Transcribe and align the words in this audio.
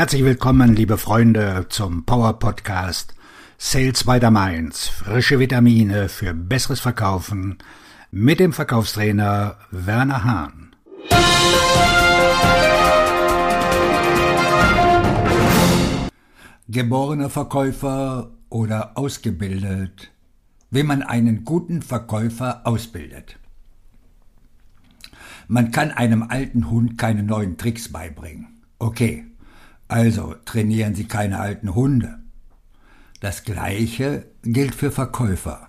Herzlich 0.00 0.24
willkommen, 0.24 0.74
liebe 0.74 0.96
Freunde, 0.96 1.66
zum 1.68 2.06
Power 2.06 2.38
Podcast 2.38 3.14
Sales 3.58 4.04
by 4.04 4.18
the 4.18 4.30
Mainz. 4.30 4.88
Frische 4.88 5.38
Vitamine 5.38 6.08
für 6.08 6.32
besseres 6.32 6.80
Verkaufen 6.80 7.58
mit 8.10 8.40
dem 8.40 8.54
Verkaufstrainer 8.54 9.58
Werner 9.70 10.24
Hahn. 10.24 10.74
Geborener 16.68 17.28
Verkäufer 17.28 18.30
oder 18.48 18.96
ausgebildet, 18.96 20.10
wie 20.70 20.82
man 20.82 21.02
einen 21.02 21.44
guten 21.44 21.82
Verkäufer 21.82 22.62
ausbildet. 22.66 23.38
Man 25.46 25.72
kann 25.72 25.90
einem 25.90 26.22
alten 26.22 26.70
Hund 26.70 26.96
keine 26.96 27.22
neuen 27.22 27.58
Tricks 27.58 27.92
beibringen. 27.92 28.62
Okay, 28.78 29.29
also 29.90 30.34
trainieren 30.44 30.94
Sie 30.94 31.04
keine 31.04 31.40
alten 31.40 31.74
Hunde. 31.74 32.18
Das 33.20 33.44
Gleiche 33.44 34.26
gilt 34.42 34.74
für 34.74 34.90
Verkäufer. 34.90 35.68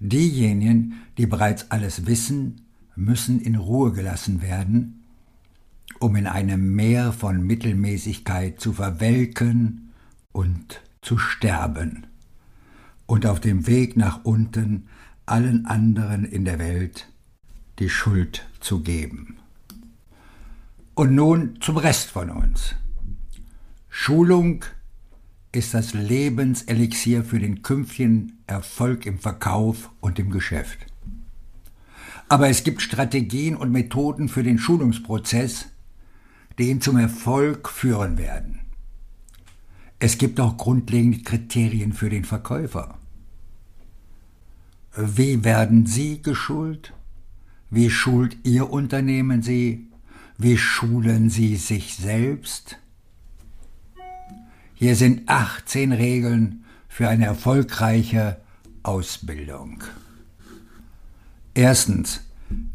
Diejenigen, 0.00 1.00
die 1.16 1.26
bereits 1.26 1.70
alles 1.70 2.06
wissen, 2.06 2.62
müssen 2.96 3.40
in 3.40 3.56
Ruhe 3.56 3.92
gelassen 3.92 4.42
werden, 4.42 5.04
um 6.00 6.16
in 6.16 6.26
einem 6.26 6.74
Meer 6.74 7.12
von 7.12 7.46
Mittelmäßigkeit 7.46 8.60
zu 8.60 8.72
verwelken 8.72 9.92
und 10.32 10.82
zu 11.00 11.16
sterben 11.18 12.06
und 13.06 13.26
auf 13.26 13.40
dem 13.40 13.66
Weg 13.66 13.96
nach 13.96 14.24
unten 14.24 14.88
allen 15.26 15.66
anderen 15.66 16.24
in 16.24 16.44
der 16.44 16.58
Welt 16.58 17.08
die 17.78 17.88
Schuld 17.88 18.46
zu 18.60 18.80
geben. 18.80 19.38
Und 20.94 21.14
nun 21.14 21.58
zum 21.60 21.76
Rest 21.76 22.10
von 22.10 22.30
uns. 22.30 22.76
Schulung 23.96 24.64
ist 25.52 25.72
das 25.72 25.94
Lebenselixier 25.94 27.22
für 27.22 27.38
den 27.38 27.62
künftigen 27.62 28.40
Erfolg 28.48 29.06
im 29.06 29.20
Verkauf 29.20 29.92
und 30.00 30.18
im 30.18 30.30
Geschäft. 30.30 30.84
Aber 32.28 32.48
es 32.48 32.64
gibt 32.64 32.82
Strategien 32.82 33.54
und 33.54 33.70
Methoden 33.70 34.28
für 34.28 34.42
den 34.42 34.58
Schulungsprozess, 34.58 35.66
die 36.58 36.70
ihn 36.70 36.80
zum 36.80 36.98
Erfolg 36.98 37.68
führen 37.68 38.18
werden. 38.18 38.58
Es 40.00 40.18
gibt 40.18 40.40
auch 40.40 40.56
grundlegende 40.56 41.20
Kriterien 41.20 41.92
für 41.92 42.10
den 42.10 42.24
Verkäufer. 42.24 42.98
Wie 44.96 45.44
werden 45.44 45.86
Sie 45.86 46.20
geschult? 46.20 46.92
Wie 47.70 47.90
schult 47.90 48.36
Ihr 48.42 48.70
Unternehmen 48.70 49.40
Sie? 49.40 49.86
Wie 50.36 50.58
schulen 50.58 51.30
Sie 51.30 51.54
sich 51.54 51.94
selbst? 51.94 52.80
Hier 54.74 54.96
sind 54.96 55.28
18 55.28 55.92
Regeln 55.92 56.64
für 56.88 57.08
eine 57.08 57.26
erfolgreiche 57.26 58.38
Ausbildung. 58.82 59.82
Erstens. 61.54 62.20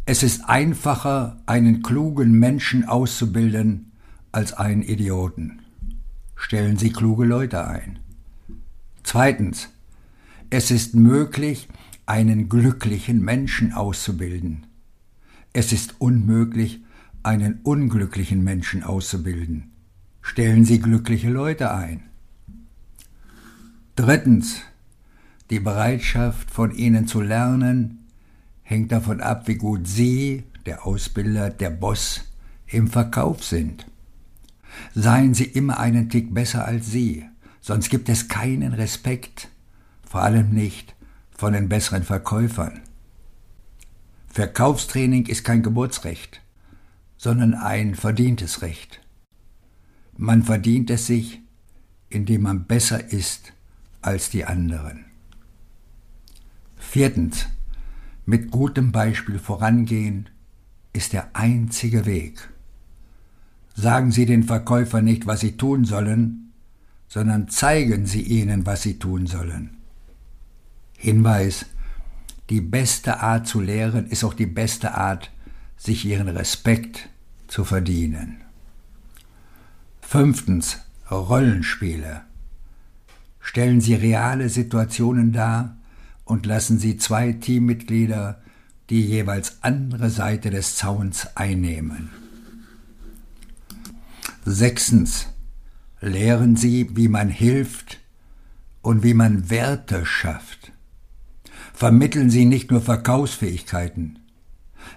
Es 0.06 0.24
ist 0.24 0.50
einfacher, 0.50 1.38
einen 1.46 1.84
klugen 1.84 2.32
Menschen 2.32 2.86
auszubilden, 2.86 3.92
als 4.32 4.54
einen 4.54 4.82
Idioten. 4.82 5.62
Stellen 6.36 6.78
Sie 6.78 6.92
kluge 6.92 7.26
Leute 7.26 7.68
ein. 7.68 8.00
Zweitens. 9.04 9.70
Es 10.50 10.72
ist 10.72 10.96
möglich, 10.96 11.68
einen 12.06 12.50
glücklichen 12.50 13.22
Menschen 13.22 13.74
auszubilden. 13.74 14.66
Es 15.54 15.72
ist 15.72 15.96
unmöglich, 16.00 16.82
einen 17.24 17.60
unglücklichen 17.64 18.44
Menschen 18.44 18.84
auszubilden. 18.84 19.69
Stellen 20.30 20.64
Sie 20.64 20.80
glückliche 20.80 21.32
Leute 21.32 21.74
ein. 21.74 22.04
Drittens. 23.96 24.62
Die 25.50 25.60
Bereitschaft 25.60 26.52
von 26.52 26.70
Ihnen 26.70 27.08
zu 27.08 27.20
lernen 27.20 28.06
hängt 28.62 28.92
davon 28.92 29.22
ab, 29.22 29.48
wie 29.48 29.56
gut 29.56 29.88
Sie, 29.88 30.44
der 30.68 30.86
Ausbilder, 30.86 31.50
der 31.50 31.72
Boss, 31.72 32.26
im 32.68 32.88
Verkauf 32.90 33.44
sind. 33.44 33.88
Seien 34.94 35.34
Sie 35.34 35.46
immer 35.46 35.80
einen 35.80 36.12
Tick 36.12 36.32
besser 36.32 36.64
als 36.64 36.92
Sie, 36.92 37.26
sonst 37.60 37.90
gibt 37.90 38.08
es 38.08 38.28
keinen 38.28 38.74
Respekt, 38.74 39.50
vor 40.08 40.22
allem 40.22 40.52
nicht 40.52 40.94
von 41.32 41.54
den 41.54 41.70
besseren 41.70 42.04
Verkäufern. 42.04 42.82
Verkaufstraining 44.28 45.26
ist 45.26 45.44
kein 45.44 45.64
Geburtsrecht, 45.64 46.40
sondern 47.18 47.56
ein 47.56 47.96
verdientes 47.96 48.62
Recht. 48.62 49.02
Man 50.22 50.44
verdient 50.44 50.90
es 50.90 51.08
sich, 51.08 51.40
indem 52.10 52.42
man 52.42 52.66
besser 52.66 53.14
ist 53.14 53.54
als 54.02 54.30
die 54.30 54.44
anderen. 54.44 55.06
Viertens. 56.76 57.46
Mit 58.26 58.52
gutem 58.52 58.92
Beispiel 58.92 59.40
vorangehen 59.40 60.28
ist 60.92 61.14
der 61.14 61.38
einzige 61.38 62.06
Weg. 62.06 62.50
Sagen 63.76 64.12
Sie 64.12 64.26
den 64.26 64.44
Verkäufern 64.44 65.06
nicht, 65.06 65.26
was 65.26 65.40
sie 65.40 65.56
tun 65.56 65.86
sollen, 65.86 66.52
sondern 67.08 67.48
zeigen 67.48 68.06
Sie 68.06 68.22
ihnen, 68.22 68.66
was 68.66 68.82
sie 68.82 69.00
tun 69.00 69.26
sollen. 69.26 69.78
Hinweis. 70.98 71.66
Die 72.50 72.62
beste 72.62 73.22
Art 73.22 73.48
zu 73.48 73.62
lehren 73.62 74.08
ist 74.08 74.26
auch 74.26 74.34
die 74.34 74.48
beste 74.48 74.96
Art, 74.96 75.32
sich 75.78 76.04
ihren 76.04 76.28
Respekt 76.28 77.08
zu 77.48 77.64
verdienen. 77.64 78.42
Fünftens. 80.12 80.80
Rollenspiele. 81.12 82.22
Stellen 83.40 83.80
Sie 83.80 83.94
reale 83.94 84.50
Situationen 84.50 85.34
dar 85.34 85.78
und 86.26 86.48
lassen 86.48 86.80
Sie 86.80 86.98
zwei 86.98 87.34
Teammitglieder 87.34 88.42
die 88.90 89.06
jeweils 89.06 89.60
andere 89.62 90.10
Seite 90.10 90.50
des 90.50 90.76
Zauns 90.76 91.38
einnehmen. 91.38 92.10
Sechstens. 94.46 95.28
Lehren 96.02 96.56
Sie, 96.56 96.90
wie 96.96 97.08
man 97.08 97.30
hilft 97.30 98.00
und 98.82 99.04
wie 99.04 99.14
man 99.14 99.52
Werte 99.52 100.08
schafft. 100.08 100.72
Vermitteln 101.72 102.32
Sie 102.32 102.46
nicht 102.46 102.72
nur 102.72 102.82
Verkaufsfähigkeiten, 102.82 104.18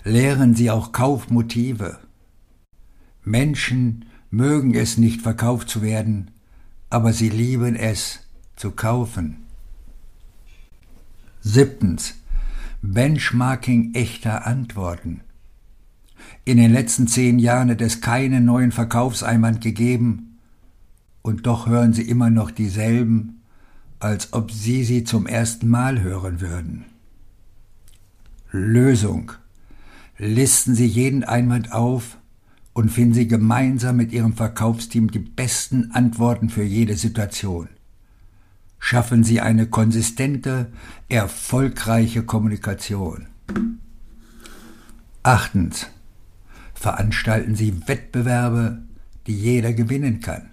lehren 0.04 0.54
Sie 0.54 0.70
auch 0.70 0.90
Kaufmotive. 0.92 1.98
Menschen 3.24 4.06
mögen 4.32 4.74
es 4.74 4.96
nicht 4.96 5.20
verkauft 5.20 5.68
zu 5.68 5.82
werden, 5.82 6.30
aber 6.90 7.12
sie 7.12 7.28
lieben 7.28 7.76
es 7.76 8.20
zu 8.56 8.72
kaufen. 8.72 9.36
Siebtens. 11.42 12.14
Benchmarking 12.80 13.94
echter 13.94 14.44
Antworten. 14.44 15.20
In 16.44 16.56
den 16.56 16.72
letzten 16.72 17.06
zehn 17.06 17.38
Jahren 17.38 17.70
hat 17.70 17.80
es 17.80 18.00
keinen 18.00 18.44
neuen 18.44 18.72
Verkaufseinwand 18.72 19.60
gegeben, 19.60 20.38
und 21.20 21.46
doch 21.46 21.68
hören 21.68 21.92
Sie 21.92 22.02
immer 22.02 22.30
noch 22.30 22.50
dieselben, 22.50 23.42
als 24.00 24.32
ob 24.32 24.50
Sie 24.50 24.82
sie 24.82 25.04
zum 25.04 25.28
ersten 25.28 25.68
Mal 25.68 26.00
hören 26.00 26.40
würden. 26.40 26.84
Lösung. 28.50 29.30
Listen 30.18 30.74
Sie 30.74 30.86
jeden 30.86 31.22
Einwand 31.22 31.70
auf, 31.70 32.18
und 32.72 32.90
finden 32.90 33.14
Sie 33.14 33.28
gemeinsam 33.28 33.96
mit 33.96 34.12
Ihrem 34.12 34.34
Verkaufsteam 34.34 35.10
die 35.10 35.18
besten 35.18 35.90
Antworten 35.92 36.48
für 36.48 36.62
jede 36.62 36.96
Situation. 36.96 37.68
Schaffen 38.78 39.24
Sie 39.24 39.40
eine 39.40 39.66
konsistente, 39.66 40.72
erfolgreiche 41.08 42.22
Kommunikation. 42.22 43.26
Achtens. 45.22 45.86
Veranstalten 46.74 47.54
Sie 47.54 47.86
Wettbewerbe, 47.86 48.82
die 49.28 49.36
jeder 49.36 49.72
gewinnen 49.72 50.20
kann. 50.20 50.50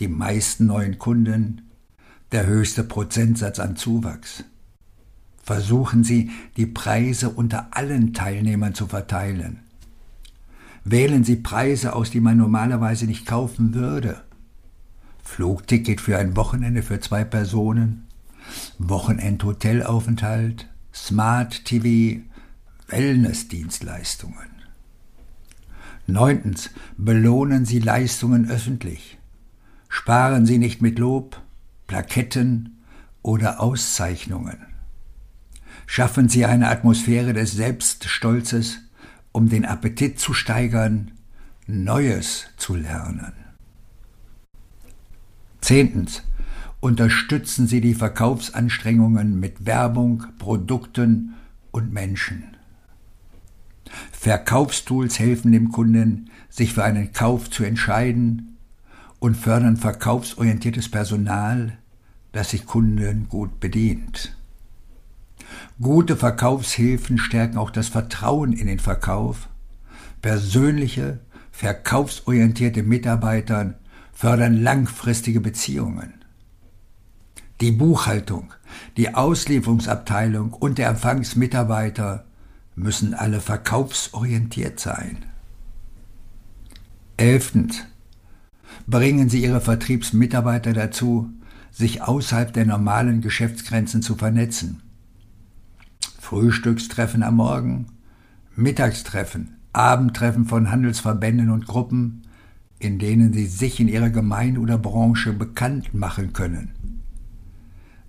Die 0.00 0.08
meisten 0.08 0.66
neuen 0.66 0.98
Kunden, 0.98 1.70
der 2.32 2.46
höchste 2.46 2.82
Prozentsatz 2.82 3.60
an 3.60 3.76
Zuwachs. 3.76 4.42
Versuchen 5.44 6.02
Sie, 6.02 6.30
die 6.56 6.66
Preise 6.66 7.30
unter 7.30 7.68
allen 7.76 8.14
Teilnehmern 8.14 8.74
zu 8.74 8.88
verteilen. 8.88 9.60
Wählen 10.84 11.24
Sie 11.24 11.36
Preise 11.36 11.94
aus, 11.94 12.10
die 12.10 12.20
man 12.20 12.36
normalerweise 12.36 13.06
nicht 13.06 13.26
kaufen 13.26 13.74
würde. 13.74 14.22
Flugticket 15.22 16.00
für 16.00 16.18
ein 16.18 16.36
Wochenende 16.36 16.82
für 16.82 17.00
zwei 17.00 17.24
Personen, 17.24 18.06
Wochenend-Hotelaufenthalt, 18.78 20.68
Smart 20.92 21.64
TV, 21.64 22.20
Wellnessdienstleistungen. 22.88 24.52
Neuntens. 26.06 26.70
Belohnen 26.98 27.64
Sie 27.64 27.78
Leistungen 27.78 28.50
öffentlich. 28.50 29.18
Sparen 29.88 30.46
Sie 30.46 30.58
nicht 30.58 30.82
mit 30.82 30.98
Lob, 30.98 31.40
Plaketten 31.86 32.82
oder 33.22 33.60
Auszeichnungen. 33.60 34.66
Schaffen 35.86 36.28
Sie 36.28 36.44
eine 36.44 36.68
Atmosphäre 36.68 37.32
des 37.32 37.52
Selbststolzes 37.52 38.80
um 39.32 39.48
den 39.48 39.64
Appetit 39.64 40.18
zu 40.18 40.34
steigern, 40.34 41.12
Neues 41.66 42.46
zu 42.56 42.74
lernen. 42.74 43.32
Zehntens. 45.60 46.22
Unterstützen 46.80 47.68
Sie 47.68 47.80
die 47.80 47.94
Verkaufsanstrengungen 47.94 49.38
mit 49.38 49.66
Werbung, 49.66 50.24
Produkten 50.38 51.34
und 51.70 51.92
Menschen. 51.92 52.56
Verkaufstools 54.10 55.20
helfen 55.20 55.52
dem 55.52 55.70
Kunden, 55.70 56.30
sich 56.50 56.74
für 56.74 56.82
einen 56.82 57.12
Kauf 57.12 57.50
zu 57.50 57.62
entscheiden 57.62 58.58
und 59.20 59.36
fördern 59.36 59.76
verkaufsorientiertes 59.76 60.90
Personal, 60.90 61.78
das 62.32 62.50
sich 62.50 62.66
Kunden 62.66 63.28
gut 63.28 63.60
bedient. 63.60 64.36
Gute 65.80 66.16
Verkaufshilfen 66.16 67.18
stärken 67.18 67.58
auch 67.58 67.70
das 67.70 67.88
Vertrauen 67.88 68.52
in 68.52 68.66
den 68.66 68.78
Verkauf. 68.78 69.48
Persönliche, 70.20 71.20
verkaufsorientierte 71.50 72.82
Mitarbeiter 72.82 73.74
fördern 74.12 74.62
langfristige 74.62 75.40
Beziehungen. 75.40 76.14
Die 77.60 77.72
Buchhaltung, 77.72 78.52
die 78.96 79.14
Auslieferungsabteilung 79.14 80.52
und 80.52 80.78
der 80.78 80.88
Empfangsmitarbeiter 80.88 82.24
müssen 82.74 83.14
alle 83.14 83.40
verkaufsorientiert 83.40 84.80
sein. 84.80 85.24
Elftens. 87.16 87.84
Bringen 88.86 89.28
Sie 89.28 89.42
Ihre 89.42 89.60
Vertriebsmitarbeiter 89.60 90.72
dazu, 90.72 91.30
sich 91.70 92.02
außerhalb 92.02 92.52
der 92.52 92.66
normalen 92.66 93.20
Geschäftsgrenzen 93.20 94.02
zu 94.02 94.16
vernetzen. 94.16 94.82
Frühstückstreffen 96.22 97.24
am 97.24 97.36
Morgen, 97.36 97.86
Mittagstreffen, 98.54 99.56
Abendtreffen 99.72 100.46
von 100.46 100.70
Handelsverbänden 100.70 101.50
und 101.50 101.66
Gruppen, 101.66 102.22
in 102.78 103.00
denen 103.00 103.32
Sie 103.32 103.44
sich 103.44 103.80
in 103.80 103.88
Ihrer 103.88 104.08
Gemeinde 104.08 104.60
oder 104.60 104.78
Branche 104.78 105.32
bekannt 105.32 105.94
machen 105.94 106.32
können. 106.32 106.70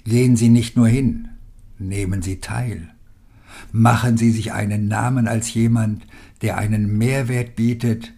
Gehen 0.06 0.36
Sie 0.36 0.50
nicht 0.50 0.78
nur 0.78 0.88
hin, 0.88 1.30
nehmen 1.80 2.22
Sie 2.22 2.40
teil. 2.40 2.90
Machen 3.72 4.16
Sie 4.16 4.30
sich 4.30 4.54
einen 4.54 4.88
Namen 4.88 5.28
als 5.28 5.52
jemand, 5.52 6.06
der 6.44 6.60
einen 6.60 7.00
Mehrwert 7.00 7.56
bietet 7.56 8.14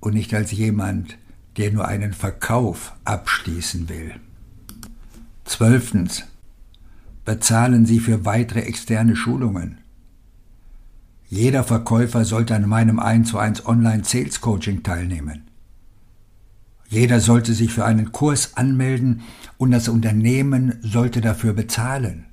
und 0.00 0.14
nicht 0.14 0.32
als 0.34 0.52
jemand, 0.52 1.18
der 1.58 1.70
nur 1.70 1.86
einen 1.86 2.14
Verkauf 2.14 2.94
abschließen 3.04 3.90
will. 3.90 4.14
Zwölftens. 5.44 6.24
Bezahlen 7.24 7.86
Sie 7.86 8.00
für 8.00 8.24
weitere 8.24 8.60
externe 8.60 9.16
Schulungen. 9.16 9.78
Jeder 11.28 11.64
Verkäufer 11.64 12.24
sollte 12.24 12.54
an 12.54 12.68
meinem 12.68 12.98
1 12.98 13.30
zu 13.30 13.38
1 13.38 13.66
Online 13.66 14.04
Sales 14.04 14.40
Coaching 14.40 14.82
teilnehmen. 14.82 15.48
Jeder 16.88 17.20
sollte 17.20 17.54
sich 17.54 17.72
für 17.72 17.84
einen 17.84 18.12
Kurs 18.12 18.56
anmelden 18.56 19.22
und 19.56 19.70
das 19.70 19.88
Unternehmen 19.88 20.78
sollte 20.82 21.20
dafür 21.20 21.54
bezahlen. 21.54 22.26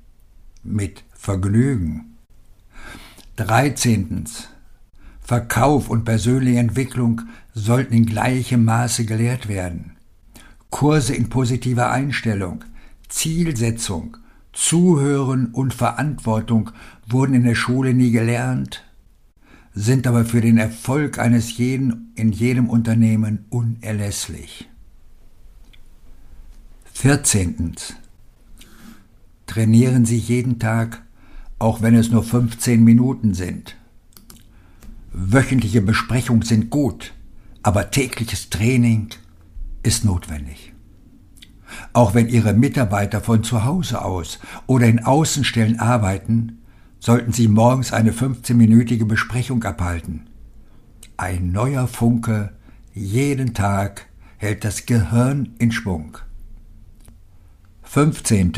Mit 0.62 1.04
Vergnügen. 1.14 2.18
13. 3.36 4.24
Verkauf 5.20 5.88
und 5.88 6.04
persönliche 6.04 6.58
Entwicklung 6.58 7.22
sollten 7.54 7.94
in 7.94 8.06
gleichem 8.06 8.64
Maße 8.64 9.06
gelehrt 9.06 9.48
werden. 9.48 9.96
Kurse 10.70 11.14
in 11.14 11.28
positiver 11.28 11.90
Einstellung, 11.90 12.64
Zielsetzung, 13.08 14.18
Zuhören 14.52 15.46
und 15.46 15.72
Verantwortung 15.74 16.70
wurden 17.08 17.34
in 17.34 17.44
der 17.44 17.54
Schule 17.54 17.94
nie 17.94 18.10
gelernt, 18.10 18.84
sind 19.74 20.06
aber 20.06 20.24
für 20.24 20.40
den 20.40 20.58
Erfolg 20.58 21.18
eines 21.18 21.56
jeden 21.56 22.12
in 22.14 22.32
jedem 22.32 22.68
Unternehmen 22.68 23.46
unerlässlich. 23.48 24.68
14. 26.92 27.74
Trainieren 29.46 30.04
Sie 30.04 30.18
jeden 30.18 30.58
Tag, 30.58 31.02
auch 31.58 31.82
wenn 31.82 31.94
es 31.94 32.10
nur 32.10 32.22
15 32.22 32.84
Minuten 32.84 33.34
sind. 33.34 33.76
Wöchentliche 35.12 35.82
Besprechungen 35.82 36.42
sind 36.42 36.70
gut, 36.70 37.12
aber 37.62 37.90
tägliches 37.90 38.50
Training 38.50 39.08
ist 39.82 40.04
notwendig. 40.04 40.72
Auch 41.92 42.14
wenn 42.14 42.28
Ihre 42.28 42.54
Mitarbeiter 42.54 43.20
von 43.20 43.44
zu 43.44 43.64
Hause 43.64 44.02
aus 44.04 44.38
oder 44.66 44.86
in 44.86 45.04
Außenstellen 45.04 45.78
arbeiten, 45.78 46.62
sollten 47.00 47.32
Sie 47.32 47.48
morgens 47.48 47.92
eine 47.92 48.12
15-minütige 48.12 49.04
Besprechung 49.04 49.62
abhalten. 49.64 50.28
Ein 51.16 51.52
neuer 51.52 51.86
Funke 51.86 52.52
jeden 52.94 53.54
Tag 53.54 54.06
hält 54.38 54.64
das 54.64 54.86
Gehirn 54.86 55.50
in 55.58 55.72
Schwung. 55.72 56.18
15. 57.82 58.52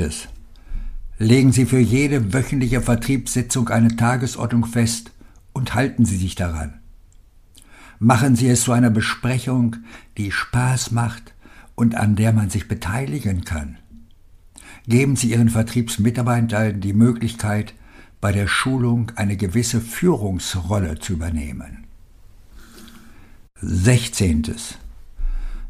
Legen 1.18 1.52
Sie 1.52 1.66
für 1.66 1.78
jede 1.78 2.32
wöchentliche 2.32 2.80
Vertriebssitzung 2.80 3.68
eine 3.68 3.96
Tagesordnung 3.96 4.64
fest 4.64 5.10
und 5.52 5.74
halten 5.74 6.04
Sie 6.04 6.16
sich 6.16 6.36
daran. 6.36 6.74
Machen 7.98 8.36
Sie 8.36 8.48
es 8.48 8.62
zu 8.62 8.72
einer 8.72 8.90
Besprechung, 8.90 9.76
die 10.18 10.30
Spaß 10.30 10.90
macht 10.92 11.33
und 11.74 11.94
an 11.94 12.16
der 12.16 12.32
man 12.32 12.50
sich 12.50 12.68
beteiligen 12.68 13.44
kann. 13.44 13.78
Geben 14.86 15.16
Sie 15.16 15.30
Ihren 15.30 15.48
Vertriebsmitarbeitern 15.48 16.80
die 16.80 16.92
Möglichkeit, 16.92 17.74
bei 18.20 18.32
der 18.32 18.46
Schulung 18.46 19.12
eine 19.16 19.36
gewisse 19.36 19.80
Führungsrolle 19.80 20.98
zu 20.98 21.14
übernehmen. 21.14 21.84
16. 23.60 24.54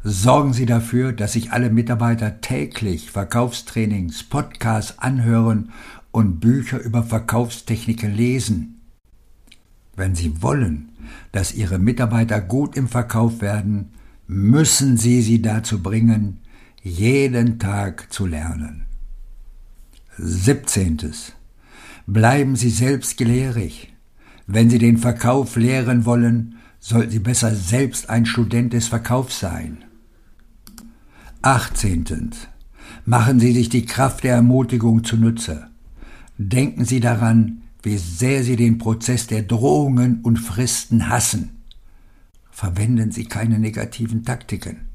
Sorgen 0.03 0.53
Sie 0.53 0.65
dafür, 0.65 1.13
dass 1.13 1.33
sich 1.33 1.51
alle 1.51 1.69
Mitarbeiter 1.69 2.41
täglich 2.41 3.11
Verkaufstrainings, 3.11 4.23
Podcasts 4.23 4.99
anhören 4.99 5.71
und 6.11 6.39
Bücher 6.39 6.79
über 6.79 7.03
Verkaufstechniken 7.03 8.13
lesen. 8.13 8.81
Wenn 9.95 10.13
Sie 10.13 10.41
wollen, 10.41 10.89
dass 11.31 11.53
Ihre 11.53 11.79
Mitarbeiter 11.79 12.39
gut 12.39 12.77
im 12.77 12.87
Verkauf 12.87 13.41
werden, 13.41 13.91
müssen 14.27 14.97
Sie 14.97 15.21
sie 15.21 15.41
dazu 15.41 15.81
bringen, 15.81 16.39
jeden 16.83 17.59
Tag 17.59 18.11
zu 18.11 18.25
lernen. 18.25 18.85
17. 20.17 21.11
Bleiben 22.07 22.55
Sie 22.55 22.69
selbst 22.69 23.17
gelehrig. 23.17 23.93
Wenn 24.47 24.69
Sie 24.69 24.77
den 24.77 24.97
Verkauf 24.97 25.55
lehren 25.55 26.05
wollen, 26.05 26.55
sollten 26.79 27.11
Sie 27.11 27.19
besser 27.19 27.55
selbst 27.55 28.09
ein 28.09 28.25
Student 28.25 28.73
des 28.73 28.87
Verkaufs 28.87 29.39
sein. 29.39 29.83
18. 31.41 32.31
Machen 33.05 33.39
Sie 33.39 33.53
sich 33.53 33.69
die 33.69 33.85
Kraft 33.85 34.23
der 34.23 34.35
Ermutigung 34.35 35.03
zunutze. 35.03 35.67
Denken 36.37 36.85
Sie 36.85 36.99
daran, 36.99 37.61
wie 37.81 37.97
sehr 37.97 38.43
Sie 38.43 38.55
den 38.55 38.77
Prozess 38.77 39.27
der 39.27 39.43
Drohungen 39.43 40.21
und 40.21 40.37
Fristen 40.37 41.09
hassen. 41.09 41.54
Verwenden 42.55 43.11
Sie 43.11 43.25
keine 43.25 43.59
negativen 43.59 44.23
Taktiken. 44.23 44.87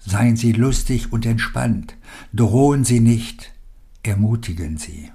Seien 0.00 0.34
Sie 0.34 0.50
lustig 0.50 1.12
und 1.12 1.24
entspannt. 1.24 1.96
Drohen 2.34 2.82
Sie 2.82 2.98
nicht, 2.98 3.52
ermutigen 4.02 4.76
Sie. 4.76 5.12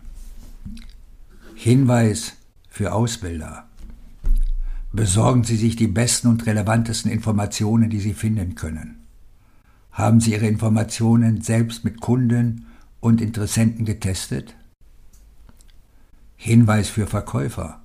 Hinweis 1.53 2.37
für 2.69 2.93
Ausbilder. 2.93 3.67
Besorgen 4.93 5.43
Sie 5.43 5.57
sich 5.57 5.75
die 5.75 5.87
besten 5.89 6.29
und 6.29 6.45
relevantesten 6.45 7.11
Informationen, 7.11 7.89
die 7.89 7.99
Sie 7.99 8.13
finden 8.13 8.55
können. 8.55 9.01
Haben 9.91 10.21
Sie 10.21 10.31
Ihre 10.31 10.47
Informationen 10.47 11.41
selbst 11.41 11.83
mit 11.83 11.99
Kunden 11.99 12.67
und 13.01 13.19
Interessenten 13.19 13.83
getestet? 13.83 14.55
Hinweis 16.37 16.87
für 16.87 17.05
Verkäufer. 17.05 17.81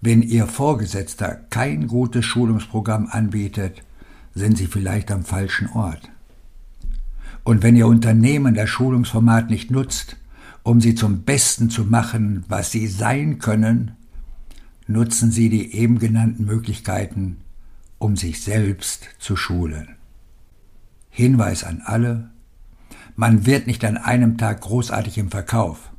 Wenn 0.00 0.22
Ihr 0.22 0.46
Vorgesetzter 0.46 1.40
kein 1.50 1.86
gutes 1.86 2.24
Schulungsprogramm 2.24 3.08
anbietet, 3.10 3.82
sind 4.34 4.58
Sie 4.58 4.66
vielleicht 4.66 5.10
am 5.10 5.24
falschen 5.24 5.68
Ort. 5.70 6.10
Und 7.44 7.62
wenn 7.62 7.76
Ihr 7.76 7.86
Unternehmen 7.86 8.54
das 8.54 8.68
Schulungsformat 8.68 9.48
nicht 9.50 9.70
nutzt, 9.70 10.16
um 10.62 10.80
Sie 10.80 10.94
zum 10.94 11.22
Besten 11.22 11.70
zu 11.70 11.84
machen, 11.84 12.44
was 12.48 12.72
Sie 12.72 12.86
sein 12.86 13.38
können, 13.38 13.92
nutzen 14.86 15.30
Sie 15.30 15.48
die 15.48 15.74
eben 15.74 15.98
genannten 15.98 16.44
Möglichkeiten, 16.44 17.38
um 17.98 18.16
sich 18.16 18.42
selbst 18.42 19.08
zu 19.18 19.36
schulen. 19.36 19.96
Hinweis 21.08 21.64
an 21.64 21.80
alle, 21.84 22.30
man 23.14 23.46
wird 23.46 23.66
nicht 23.66 23.84
an 23.84 23.96
einem 23.96 24.36
Tag 24.36 24.60
großartig 24.60 25.16
im 25.16 25.30
Verkauf, 25.30 25.90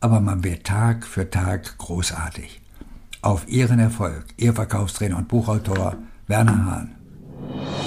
aber 0.00 0.20
man 0.20 0.42
wird 0.42 0.64
Tag 0.64 1.06
für 1.06 1.30
Tag 1.30 1.78
großartig 1.78 2.61
auf 3.22 3.48
Ihren 3.48 3.78
Erfolg, 3.78 4.26
Ihr 4.36 4.52
Verkaufstrainer 4.52 5.16
und 5.16 5.28
Buchautor 5.28 5.96
Werner 6.26 6.66
Hahn. 6.66 7.81